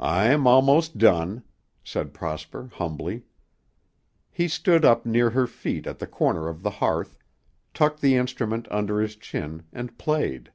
[0.00, 1.44] "I'm almost done,"
[1.84, 3.22] said Prosper humbly.
[4.32, 7.16] He stood up near her feet at the corner of the hearth,
[7.72, 10.50] tucked the instrument under his chin and played.